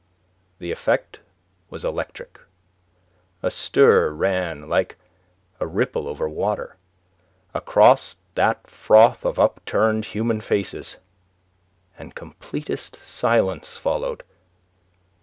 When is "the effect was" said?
0.57-1.85